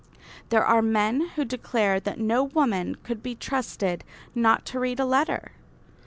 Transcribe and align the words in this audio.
There 0.49 0.65
are 0.65 0.81
men 0.81 1.27
who 1.35 1.45
declare 1.45 1.99
that 1.99 2.17
no 2.19 2.43
woman 2.43 2.95
could 3.03 3.21
be 3.21 3.35
trusted 3.35 4.03
not 4.33 4.65
to 4.65 4.79
read 4.79 4.99
a 4.99 5.05
letter. 5.05 5.51